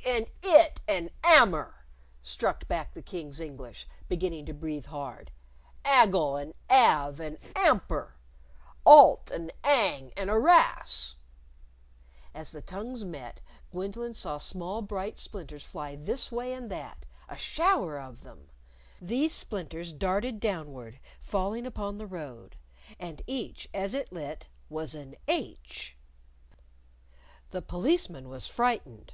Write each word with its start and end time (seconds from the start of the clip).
"'Ack 0.00 0.04
and 0.06 0.26
'it 0.42 0.80
and 0.88 1.10
'ammer!" 1.22 1.84
struck 2.22 2.66
back 2.66 2.94
the 2.94 3.02
King's 3.02 3.40
English, 3.40 3.86
beginning 4.08 4.46
to 4.46 4.54
breath 4.54 4.86
hard. 4.86 5.30
"Aggie 5.84 6.14
and 6.16 6.54
'alve 6.70 7.20
and 7.20 7.36
'amper! 7.54 8.14
'Alt 8.86 9.30
and 9.30 9.52
'ang 9.62 10.12
and 10.16 10.30
'arass!" 10.30 11.16
As 12.32 12.52
the 12.52 12.62
tongues 12.62 13.04
met, 13.04 13.42
Gwendolyn 13.70 14.14
saw 14.14 14.38
small 14.38 14.80
bright 14.80 15.18
splinters 15.18 15.62
fly 15.62 15.94
this 15.94 16.32
way 16.32 16.54
and 16.54 16.70
that 16.70 17.04
a 17.28 17.36
shower 17.36 17.98
of 17.98 18.22
them! 18.22 18.48
These 19.02 19.34
splinters 19.34 19.92
darted 19.92 20.40
downward, 20.40 20.98
falling 21.20 21.66
upon 21.66 21.98
the 21.98 22.06
road. 22.06 22.56
And 22.98 23.20
each, 23.26 23.68
as 23.74 23.94
it 23.94 24.10
lit, 24.10 24.46
was 24.70 24.94
an 24.94 25.16
h! 25.28 25.96
The 27.50 27.60
Policeman 27.62 28.30
was 28.30 28.46
frightened. 28.48 29.12